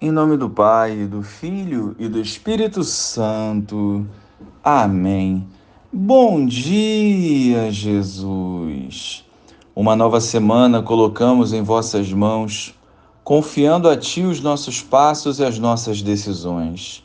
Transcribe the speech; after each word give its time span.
Em 0.00 0.12
nome 0.12 0.36
do 0.36 0.48
Pai, 0.48 1.06
do 1.06 1.24
Filho 1.24 1.96
e 1.98 2.06
do 2.06 2.20
Espírito 2.20 2.84
Santo. 2.84 4.06
Amém. 4.62 5.44
Bom 5.92 6.46
dia, 6.46 7.68
Jesus. 7.72 9.24
Uma 9.74 9.96
nova 9.96 10.20
semana 10.20 10.80
colocamos 10.80 11.52
em 11.52 11.62
vossas 11.62 12.12
mãos, 12.12 12.72
confiando 13.24 13.88
a 13.88 13.96
Ti 13.96 14.22
os 14.22 14.40
nossos 14.40 14.80
passos 14.80 15.40
e 15.40 15.44
as 15.44 15.58
nossas 15.58 16.00
decisões. 16.00 17.02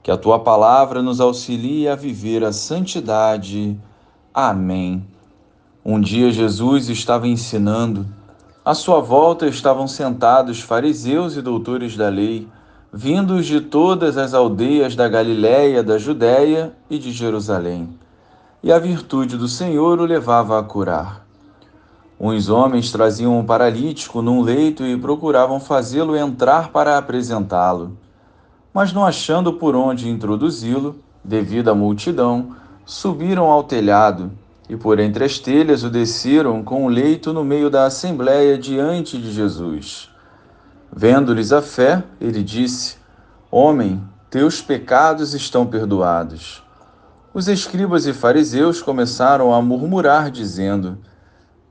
Que 0.00 0.12
a 0.12 0.16
Tua 0.16 0.38
palavra 0.38 1.02
nos 1.02 1.20
auxilie 1.20 1.88
a 1.88 1.96
viver 1.96 2.44
a 2.44 2.52
santidade. 2.52 3.76
Amém. 4.32 5.04
Um 5.84 6.00
dia 6.00 6.30
Jesus 6.30 6.90
estava 6.90 7.26
ensinando 7.26 8.06
à 8.64 8.74
sua 8.74 9.00
volta 9.00 9.46
estavam 9.46 9.88
sentados 9.88 10.60
fariseus 10.60 11.36
e 11.36 11.40
doutores 11.40 11.96
da 11.96 12.08
lei, 12.08 12.46
vindos 12.92 13.46
de 13.46 13.60
todas 13.60 14.18
as 14.18 14.34
aldeias 14.34 14.94
da 14.94 15.08
Galiléia, 15.08 15.82
da 15.82 15.96
Judéia 15.96 16.72
e 16.88 16.98
de 16.98 17.10
Jerusalém. 17.10 17.88
E 18.62 18.70
a 18.70 18.78
virtude 18.78 19.38
do 19.38 19.48
Senhor 19.48 19.98
o 19.98 20.04
levava 20.04 20.58
a 20.58 20.62
curar. 20.62 21.24
Uns 22.20 22.50
homens 22.50 22.92
traziam 22.92 23.38
um 23.38 23.44
paralítico 23.44 24.20
num 24.20 24.42
leito 24.42 24.84
e 24.84 24.94
procuravam 24.94 25.58
fazê-lo 25.58 26.14
entrar 26.14 26.68
para 26.68 26.98
apresentá-lo. 26.98 27.96
Mas 28.74 28.92
não 28.92 29.06
achando 29.06 29.54
por 29.54 29.74
onde 29.74 30.10
introduzi-lo, 30.10 30.96
devido 31.24 31.70
à 31.70 31.74
multidão, 31.74 32.54
subiram 32.84 33.46
ao 33.46 33.64
telhado 33.64 34.30
e 34.70 34.76
por 34.76 35.00
entre 35.00 35.24
as 35.24 35.36
telhas 35.36 35.82
o 35.82 35.90
desceram 35.90 36.62
com 36.62 36.86
o 36.86 36.88
leito 36.88 37.32
no 37.32 37.42
meio 37.42 37.68
da 37.68 37.86
assembléia 37.86 38.56
diante 38.56 39.18
de 39.18 39.32
Jesus. 39.32 40.08
Vendo-lhes 40.92 41.50
a 41.50 41.60
fé, 41.60 42.04
ele 42.20 42.40
disse: 42.40 42.96
Homem, 43.50 44.00
teus 44.30 44.62
pecados 44.62 45.34
estão 45.34 45.66
perdoados. 45.66 46.62
Os 47.34 47.48
escribas 47.48 48.06
e 48.06 48.12
fariseus 48.12 48.80
começaram 48.80 49.52
a 49.52 49.60
murmurar, 49.60 50.30
dizendo: 50.30 50.98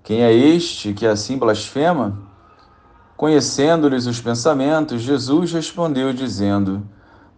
Quem 0.03 0.21
é 0.21 0.33
este 0.33 0.91
que 0.91 1.07
assim 1.07 1.37
blasfema? 1.37 2.19
Conhecendo-lhes 3.15 4.07
os 4.07 4.19
pensamentos, 4.19 5.01
Jesus 5.01 5.53
respondeu, 5.53 6.11
dizendo: 6.11 6.85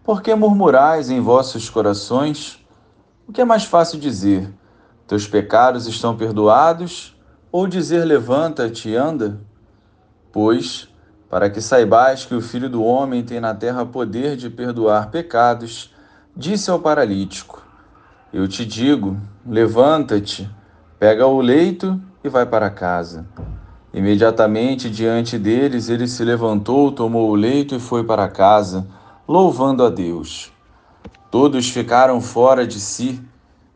Por 0.04 0.24
que 0.24 0.34
murmurais 0.34 1.12
em 1.12 1.22
vossos 1.22 1.70
corações? 1.70 2.60
O 3.28 3.32
que 3.32 3.42
é 3.42 3.46
mais 3.46 3.64
fácil 3.64 4.00
dizer? 4.00 4.52
Teus 5.08 5.28
pecados 5.28 5.88
estão 5.88 6.16
perdoados? 6.16 7.16
Ou 7.52 7.68
dizer 7.68 8.06
levanta-te 8.06 8.90
e 8.90 8.96
anda? 8.96 9.40
Pois, 10.32 10.88
para 11.30 11.50
que 11.50 11.62
saibais 11.62 12.26
que 12.26 12.36
o 12.36 12.42
Filho 12.42 12.70
do 12.70 12.84
Homem 12.84 13.24
tem 13.24 13.40
na 13.40 13.54
terra 13.54 13.86
poder 13.86 14.36
de 14.36 14.50
perdoar 14.50 15.12
pecados, 15.12 15.94
disse 16.36 16.72
ao 16.72 16.80
paralítico: 16.80 17.62
Eu 18.34 18.48
te 18.48 18.66
digo, 18.66 19.18
levanta-te, 19.46 20.50
pega 20.98 21.28
o 21.28 21.42
leito 21.42 22.02
e 22.24 22.30
vai 22.30 22.46
para 22.46 22.70
casa. 22.70 23.26
Imediatamente 23.94 24.90
diante 24.90 25.38
deles 25.38 25.90
ele 25.90 26.08
se 26.08 26.24
levantou, 26.24 26.92
tomou 26.92 27.30
o 27.30 27.36
leito 27.36 27.76
e 27.76 27.80
foi 27.80 28.04
para 28.04 28.30
casa, 28.30 28.88
louvando 29.28 29.84
a 29.84 29.90
Deus. 29.90 30.52
Todos 31.30 31.70
ficaram 31.70 32.22
fora 32.22 32.66
de 32.66 32.80
si 32.80 33.22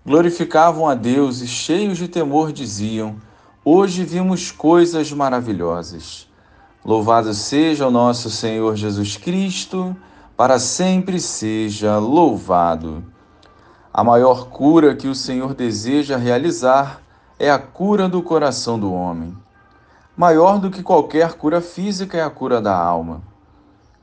glorificavam 0.06 0.88
a 0.88 0.94
Deus 0.94 1.42
e, 1.42 1.48
cheios 1.48 1.98
de 1.98 2.08
temor, 2.08 2.52
diziam: 2.52 3.16
Hoje 3.64 4.04
vimos 4.04 4.52
coisas 4.52 5.12
maravilhosas. 5.12 6.30
Louvado 6.86 7.34
seja 7.34 7.88
o 7.88 7.92
nosso 7.92 8.30
Senhor 8.30 8.76
Jesus 8.76 9.18
Cristo, 9.18 9.96
para 10.38 10.60
sempre 10.60 11.20
seja 11.20 11.98
louvado. 11.98 13.04
A 13.92 14.04
maior 14.04 14.50
cura 14.50 14.96
que 14.96 15.08
o 15.08 15.16
Senhor 15.16 15.56
deseja 15.56 16.18
realizar 16.18 17.02
é 17.40 17.50
a 17.50 17.58
cura 17.58 18.08
do 18.08 18.22
coração 18.22 18.78
do 18.78 18.94
homem. 18.94 19.36
Maior 20.16 20.60
do 20.60 20.70
que 20.70 20.84
qualquer 20.84 21.34
cura 21.34 21.60
física 21.60 22.18
é 22.18 22.22
a 22.22 22.30
cura 22.30 22.62
da 22.62 22.78
alma. 22.78 23.24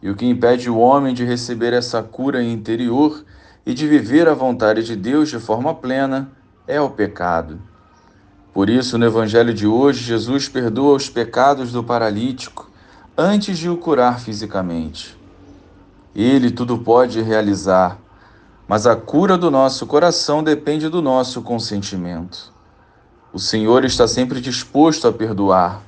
E 0.02 0.10
o 0.10 0.16
que 0.16 0.26
impede 0.26 0.68
o 0.68 0.78
homem 0.78 1.14
de 1.14 1.24
receber 1.24 1.72
essa 1.72 2.02
cura 2.02 2.42
interior 2.42 3.24
e 3.64 3.74
de 3.74 3.86
viver 3.86 4.28
a 4.28 4.34
vontade 4.34 4.82
de 4.82 4.96
Deus 4.96 5.28
de 5.28 5.38
forma 5.38 5.74
plena 5.74 6.30
é 6.66 6.80
o 6.80 6.90
pecado. 6.90 7.60
Por 8.52 8.68
isso, 8.68 8.98
no 8.98 9.06
Evangelho 9.06 9.54
de 9.54 9.66
hoje, 9.66 10.04
Jesus 10.04 10.48
perdoa 10.48 10.96
os 10.96 11.08
pecados 11.08 11.72
do 11.72 11.82
paralítico 11.82 12.70
antes 13.16 13.58
de 13.58 13.68
o 13.68 13.76
curar 13.76 14.20
fisicamente. 14.20 15.16
Ele 16.14 16.50
tudo 16.50 16.76
pode 16.78 17.22
realizar, 17.22 17.98
mas 18.68 18.86
a 18.86 18.94
cura 18.94 19.38
do 19.38 19.50
nosso 19.50 19.86
coração 19.86 20.42
depende 20.42 20.88
do 20.88 21.00
nosso 21.00 21.40
consentimento. 21.40 22.52
O 23.32 23.38
Senhor 23.38 23.84
está 23.84 24.06
sempre 24.06 24.40
disposto 24.40 25.08
a 25.08 25.12
perdoar, 25.12 25.80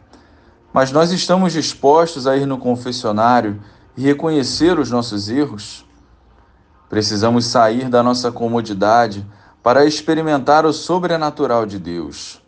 mas 0.73 0.91
nós 0.91 1.13
estamos 1.13 1.53
dispostos 1.53 2.27
a 2.27 2.37
ir 2.37 2.47
no 2.47 2.57
confessionário 2.57 3.61
e 3.97 4.03
reconhecer 4.03 4.79
os 4.79 4.91
nossos 4.91 5.29
erros? 5.29 5.85
Precisamos 6.95 7.47
sair 7.47 7.89
da 7.89 8.05
nossa 8.05 8.31
comodidade 8.31 9.27
para 9.65 9.85
experimentar 9.85 10.65
o 10.65 10.73
sobrenatural 10.73 11.67
de 11.67 11.77
Deus. 11.77 12.41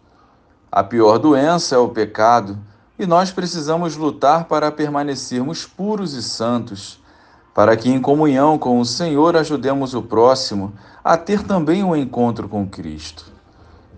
A 0.70 0.84
pior 0.84 1.18
doença 1.18 1.74
é 1.74 1.78
o 1.78 1.88
pecado 1.88 2.56
e 2.96 3.06
nós 3.06 3.32
precisamos 3.32 3.96
lutar 3.96 4.44
para 4.44 4.70
permanecermos 4.70 5.66
puros 5.66 6.14
e 6.14 6.22
santos, 6.22 7.02
para 7.52 7.76
que, 7.76 7.90
em 7.90 8.00
comunhão 8.00 8.56
com 8.56 8.78
o 8.78 8.84
Senhor, 8.84 9.36
ajudemos 9.36 9.94
o 9.94 10.02
próximo 10.02 10.72
a 11.02 11.16
ter 11.16 11.42
também 11.42 11.82
um 11.82 11.96
encontro 11.96 12.48
com 12.48 12.68
Cristo. 12.68 13.24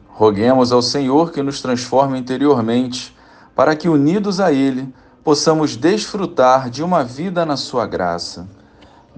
Roguemos 0.08 0.72
ao 0.72 0.80
Senhor 0.80 1.30
que 1.30 1.42
nos 1.42 1.60
transforme 1.60 2.18
interiormente, 2.18 3.14
para 3.54 3.76
que, 3.76 3.86
unidos 3.86 4.40
a 4.40 4.50
Ele, 4.50 4.94
possamos 5.22 5.76
desfrutar 5.76 6.70
de 6.70 6.82
uma 6.82 7.04
vida 7.04 7.44
na 7.44 7.58
Sua 7.58 7.86
graça. 7.86 8.48